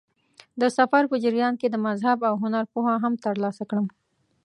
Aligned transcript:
د 0.61 0.63
سفر 0.77 1.03
په 1.11 1.15
جریان 1.23 1.53
کې 1.61 1.67
د 1.69 1.75
مذهب 1.87 2.19
او 2.29 2.33
هنر 2.43 2.63
پوهه 2.73 2.95
هم 3.03 3.13
ترلاسه 3.25 3.63
کړم. 3.69 3.87